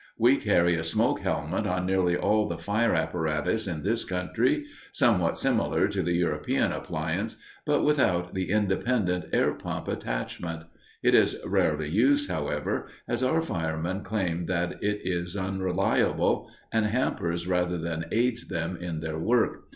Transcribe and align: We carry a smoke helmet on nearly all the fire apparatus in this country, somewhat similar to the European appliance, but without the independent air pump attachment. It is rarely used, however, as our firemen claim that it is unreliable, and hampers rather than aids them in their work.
We 0.17 0.37
carry 0.37 0.73
a 0.73 0.83
smoke 0.83 1.19
helmet 1.19 1.67
on 1.67 1.85
nearly 1.85 2.17
all 2.17 2.47
the 2.47 2.57
fire 2.57 2.95
apparatus 2.95 3.67
in 3.67 3.83
this 3.83 4.03
country, 4.03 4.65
somewhat 4.91 5.37
similar 5.37 5.87
to 5.89 6.01
the 6.01 6.13
European 6.15 6.71
appliance, 6.71 7.35
but 7.67 7.83
without 7.83 8.33
the 8.33 8.49
independent 8.49 9.25
air 9.31 9.53
pump 9.53 9.87
attachment. 9.87 10.63
It 11.03 11.13
is 11.13 11.37
rarely 11.45 11.87
used, 11.87 12.31
however, 12.31 12.87
as 13.07 13.21
our 13.21 13.43
firemen 13.43 14.01
claim 14.03 14.47
that 14.47 14.83
it 14.83 15.01
is 15.03 15.37
unreliable, 15.37 16.49
and 16.73 16.87
hampers 16.87 17.45
rather 17.45 17.77
than 17.77 18.05
aids 18.11 18.47
them 18.47 18.77
in 18.81 19.01
their 19.01 19.19
work. 19.19 19.65